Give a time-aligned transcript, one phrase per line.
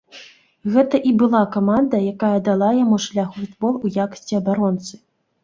[0.77, 4.93] Гэта і была каманда, якая дала яму шлях у футбол у якасці абаронцы.